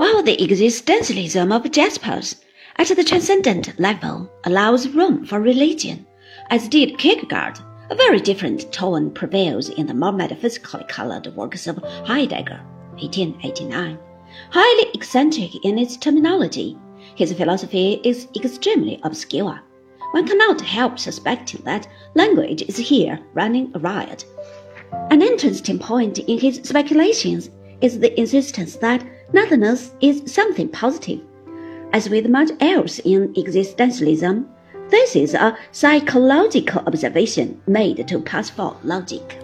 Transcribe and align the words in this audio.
while 0.00 0.22
the 0.22 0.38
existentialism 0.38 1.54
of 1.54 1.70
Jaspers 1.70 2.36
at 2.78 2.88
the 2.88 3.04
transcendent 3.04 3.78
level 3.78 4.32
allows 4.44 4.88
room 4.88 5.26
for 5.26 5.42
religion, 5.42 6.06
as 6.48 6.68
did 6.68 6.96
Kierkegaard, 6.96 7.58
a 7.90 7.94
very 7.94 8.18
different 8.18 8.72
tone 8.72 9.10
prevails 9.10 9.68
in 9.68 9.86
the 9.86 9.92
more 9.92 10.10
metaphysically 10.10 10.84
colored 10.88 11.26
works 11.36 11.66
of 11.66 11.76
Heidegger, 12.06 12.62
1889. 12.92 13.98
Highly 14.48 14.90
eccentric 14.94 15.62
in 15.66 15.78
its 15.78 15.98
terminology, 15.98 16.78
his 17.14 17.34
philosophy 17.34 18.00
is 18.02 18.26
extremely 18.34 19.00
obscure. 19.02 19.60
One 20.12 20.26
cannot 20.26 20.62
help 20.62 20.98
suspecting 20.98 21.60
that 21.64 21.86
language 22.14 22.62
is 22.62 22.78
here 22.78 23.18
running 23.34 23.70
riot. 23.72 24.24
An 25.10 25.20
interesting 25.20 25.78
point 25.78 26.20
in 26.20 26.38
his 26.38 26.62
speculations 26.64 27.50
is 27.82 27.98
the 27.98 28.18
insistence 28.18 28.76
that 28.76 29.04
nothingness 29.32 29.92
is 30.00 30.22
something 30.32 30.68
positive. 30.68 31.20
As 31.92 32.08
with 32.08 32.28
much 32.28 32.50
else 32.60 32.98
in 33.00 33.34
existentialism, 33.34 34.46
this 34.90 35.16
is 35.16 35.34
a 35.34 35.56
psychological 35.72 36.82
observation 36.86 37.60
made 37.66 38.06
to 38.08 38.20
pass 38.20 38.50
for 38.50 38.76
logic. 38.82 39.38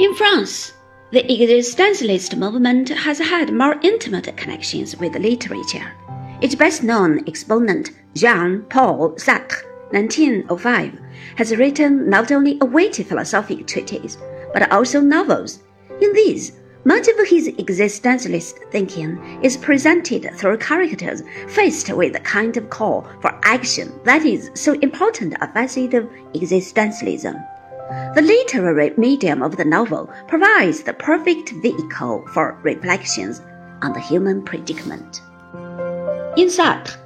In 0.00 0.14
France, 0.14 0.72
the 1.12 1.22
existentialist 1.22 2.36
movement 2.36 2.88
has 2.88 3.18
had 3.18 3.52
more 3.52 3.78
intimate 3.82 4.36
connections 4.36 4.96
with 4.96 5.14
literature. 5.14 5.92
Its 6.40 6.54
best 6.54 6.82
known 6.82 7.22
exponent, 7.28 7.90
Jean 8.14 8.62
Paul 8.68 9.10
Sartre, 9.16 9.62
1905, 9.92 10.98
has 11.36 11.56
written 11.56 12.10
not 12.10 12.32
only 12.32 12.58
a 12.60 12.64
weighty 12.64 13.02
philosophic 13.02 13.66
treatise, 13.66 14.18
but 14.52 14.70
also 14.72 15.00
novels. 15.00 15.60
In 16.00 16.12
these, 16.12 16.52
much 16.84 17.08
of 17.08 17.26
his 17.26 17.48
existentialist 17.48 18.70
thinking 18.70 19.18
is 19.42 19.56
presented 19.56 20.30
through 20.34 20.58
characters 20.58 21.22
faced 21.48 21.90
with 21.90 22.14
a 22.14 22.20
kind 22.20 22.56
of 22.56 22.68
call 22.68 23.08
for 23.20 23.38
action 23.42 23.92
that 24.04 24.24
is 24.24 24.50
so 24.54 24.74
important 24.80 25.34
a 25.40 25.48
facet 25.48 25.94
of 25.94 26.08
existentialism. 26.34 27.34
The 28.14 28.22
literary 28.22 28.92
medium 28.96 29.42
of 29.42 29.56
the 29.56 29.64
novel 29.64 30.10
provides 30.28 30.82
the 30.82 30.92
perfect 30.92 31.50
vehicle 31.62 32.26
for 32.32 32.58
reflections 32.62 33.40
on 33.82 33.92
the 33.92 34.00
human 34.00 34.42
predicament. 34.42 35.22
In 36.36 36.48
Sartre, 36.48 36.96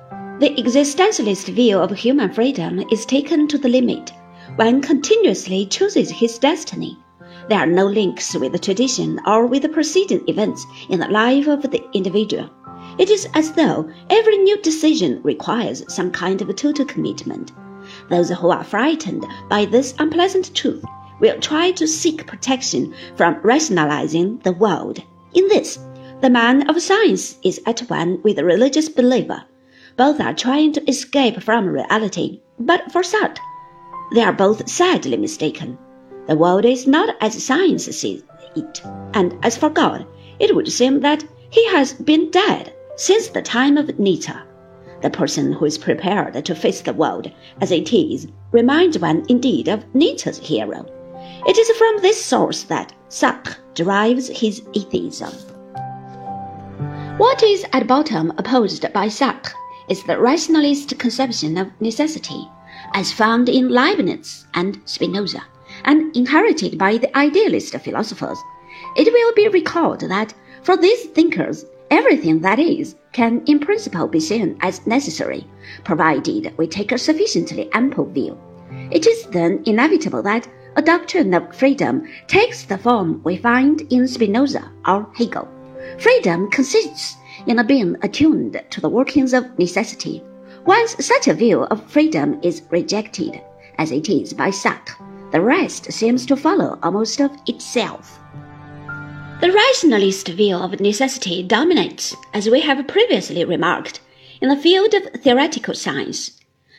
the 0.41 0.51
existentialist 0.51 1.53
view 1.55 1.79
of 1.79 1.91
human 1.91 2.33
freedom 2.33 2.81
is 2.91 3.07
taken 3.07 3.47
to 3.49 3.59
the 3.59 3.69
limit. 3.69 4.13
One 4.57 4.81
continuously 4.81 5.67
chooses 5.67 6.11
his 6.11 6.39
destiny 6.39 6.99
there 7.49 7.61
are 7.61 7.67
no 7.67 7.87
links 7.87 8.35
with 8.35 8.53
the 8.53 8.59
tradition 8.59 9.21
or 9.27 9.47
with 9.47 9.63
the 9.63 9.69
preceding 9.69 10.23
events 10.29 10.67
in 10.91 11.01
the 11.01 11.09
life 11.09 11.47
of 11.47 11.63
the 11.63 11.83
individual. 11.93 12.51
It 12.99 13.11
is 13.11 13.27
as 13.35 13.53
though 13.53 13.89
every 14.11 14.37
new 14.39 14.61
decision 14.61 15.23
requires 15.23 15.83
some 15.93 16.11
kind 16.11 16.43
of 16.43 16.55
total 16.57 16.85
commitment. 16.85 17.53
Those 18.11 18.29
who 18.31 18.51
are 18.51 18.65
frightened 18.65 19.27
by 19.49 19.65
this 19.65 19.95
unpleasant 19.99 20.55
truth 20.55 20.85
will 21.21 21.39
try 21.41 21.71
to 21.73 21.87
seek 21.87 22.27
protection 22.27 22.95
from 23.17 23.41
rationalizing 23.43 24.39
the 24.39 24.53
world. 24.53 25.03
In 25.35 25.49
this, 25.49 25.79
the 26.21 26.31
man 26.31 26.69
of 26.69 26.83
science 26.83 27.39
is 27.43 27.61
at 27.67 27.81
one 27.89 28.21
with 28.23 28.37
the 28.37 28.45
religious 28.45 28.89
believer. 28.89 29.45
Both 29.97 30.21
are 30.21 30.35
trying 30.35 30.73
to 30.75 30.89
escape 30.89 31.43
from 31.43 31.67
reality, 31.67 32.41
but 32.59 32.93
for 32.93 33.03
Sartre, 33.03 33.41
they 34.15 34.23
are 34.23 34.33
both 34.33 34.69
sadly 34.69 35.17
mistaken. 35.17 35.79
The 36.29 36.37
world 36.37 36.67
is 36.67 36.87
not 36.87 37.17
as 37.23 37.43
science 37.43 37.87
sees 37.87 38.23
it, 38.55 38.83
and 39.15 39.35
as 39.43 39.57
for 39.57 39.71
God, 39.71 40.05
it 40.39 40.55
would 40.55 40.71
seem 40.71 41.01
that 41.01 41.25
he 41.49 41.67
has 41.69 41.95
been 41.95 42.31
dead 42.31 42.75
since 42.97 43.29
the 43.29 43.41
time 43.41 43.79
of 43.79 43.99
Nietzsche. 43.99 44.35
The 45.01 45.09
person 45.09 45.55
who 45.55 45.65
is 45.65 45.79
prepared 45.79 46.45
to 46.45 46.55
face 46.55 46.83
the 46.83 46.93
world 46.93 47.31
as 47.63 47.73
it 47.73 47.95
is 47.95 48.29
reminds 48.53 48.99
one 48.99 49.25
indeed 49.31 49.69
of 49.69 49.87
Nietzsche's 49.95 50.37
hero. 50.37 50.85
It 51.47 51.57
is 51.57 51.71
from 51.79 52.03
this 52.03 52.23
source 52.23 52.65
that 52.65 52.93
Sartre 53.09 53.57
derives 53.73 54.29
his 54.29 54.61
atheism. 54.75 55.33
What 57.17 57.43
is 57.43 57.65
at 57.73 57.87
bottom 57.87 58.35
opposed 58.37 58.85
by 58.93 59.07
Sartre 59.07 59.55
is 59.89 60.03
the 60.03 60.21
rationalist 60.21 60.99
conception 60.99 61.57
of 61.57 61.73
necessity, 61.81 62.47
as 62.93 63.13
found 63.15 63.49
in 63.49 63.71
Leibniz 63.71 64.45
and 64.53 64.79
Spinoza 64.85 65.43
and 65.89 66.15
inherited 66.15 66.77
by 66.77 66.99
the 66.99 67.17
idealist 67.17 67.75
philosophers. 67.79 68.39
It 68.95 69.11
will 69.11 69.33
be 69.35 69.49
recalled 69.49 70.01
that 70.01 70.35
for 70.63 70.77
these 70.77 71.07
thinkers, 71.07 71.65
everything 71.91 72.41
that 72.41 72.59
is 72.59 72.95
can 73.13 73.43
in 73.47 73.59
principle 73.59 74.07
be 74.07 74.21
seen 74.21 74.59
as 74.61 74.87
necessary, 74.87 75.47
provided 75.85 76.53
we 76.59 76.67
take 76.67 76.93
a 76.93 76.99
sufficiently 76.99 77.71
ample 77.73 78.05
view. 78.05 78.37
It 78.91 79.07
is 79.07 79.25
then 79.29 79.63
inevitable 79.65 80.23
that 80.25 80.47
a 80.77 80.83
doctrine 80.83 81.33
of 81.33 81.57
freedom 81.57 82.07
takes 82.27 82.65
the 82.65 82.77
form 82.77 83.23
we 83.25 83.39
find 83.39 83.81
in 83.91 84.07
Spinoza 84.07 84.71
or 84.87 85.09
Hegel. 85.17 85.49
Freedom 85.99 86.51
consists 86.51 87.17
in 87.47 87.59
a 87.59 87.65
being 87.65 87.97
attuned 88.03 88.63
to 88.69 88.81
the 88.83 88.91
workings 88.91 89.33
of 89.33 89.59
necessity. 89.59 90.23
Once 90.67 91.03
such 91.05 91.29
a 91.29 91.35
view 91.35 91.63
of 91.63 91.91
freedom 91.91 92.39
is 92.43 92.61
rejected, 92.71 93.41
as 93.79 93.91
it 93.91 94.11
is 94.11 94.35
by 94.35 94.51
Sartre, 94.51 94.97
the 95.31 95.41
rest 95.41 95.93
seems 95.93 96.25
to 96.27 96.37
follow 96.37 96.79
almost 96.83 97.21
of 97.21 97.31
itself. 97.47 98.19
The 99.41 99.53
rationalist 99.53 100.29
view 100.29 100.57
of 100.57 100.81
necessity 100.81 101.43
dominates, 101.43 102.17
as 102.35 102.51
we 102.51 102.61
have 102.63 102.89
previously 102.89 103.45
remarked, 103.45 104.01
in 104.41 104.49
the 104.49 104.57
field 104.57 104.95
of 104.95 105.05
theoretical 105.23 105.75
science. 105.75 106.33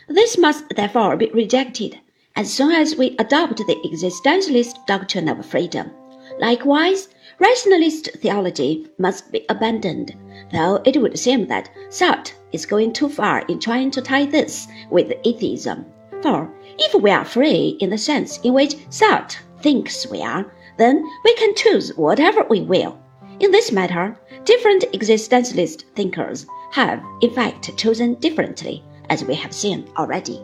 This 0.08 0.38
must 0.38 0.68
therefore 0.76 1.16
be 1.16 1.28
rejected 1.28 2.00
as 2.36 2.52
soon 2.52 2.72
as 2.72 2.96
we 2.96 3.16
adopt 3.20 3.58
the 3.58 3.76
existentialist 3.86 4.86
doctrine 4.88 5.28
of 5.28 5.46
freedom. 5.46 5.92
Likewise, 6.40 7.10
rationalist 7.38 8.10
theology 8.18 8.88
must 8.98 9.31
be 9.31 9.46
abandoned, 9.50 10.16
though 10.52 10.81
it 10.86 11.02
would 11.02 11.20
seem 11.20 11.48
that 11.48 11.70
Sartre 11.90 12.34
is 12.52 12.66
going 12.66 12.94
too 12.94 13.10
far 13.10 13.40
in 13.48 13.60
trying 13.60 13.92
to 13.92 14.02
tie 14.02 14.26
this 14.26 14.68
with 14.90 15.14
atheism. 15.24 15.86
For 16.22 16.52
if 16.79 17.01
we 17.01 17.12
are 17.12 17.25
free 17.25 17.78
in 17.79 17.90
the 17.90 17.97
sense 17.97 18.40
in 18.40 18.53
which 18.53 18.75
Sartre 18.90 19.38
thinks 19.62 20.07
we 20.07 20.22
are, 20.22 20.51
then 20.78 21.06
we 21.23 21.34
can 21.35 21.53
choose 21.56 21.95
whatever 21.97 22.45
we 22.50 22.62
will. 22.62 22.97
In 23.40 23.51
this 23.51 23.72
matter, 23.72 24.17
different 24.45 24.84
existentialist 24.94 25.84
thinkers 25.95 26.45
have, 26.72 27.03
in 27.22 27.31
fact, 27.31 27.75
chosen 27.78 28.16
differently, 28.16 28.84
as 29.09 29.23
we 29.23 29.35
have 29.35 29.53
seen 29.53 29.89
already. 29.97 30.41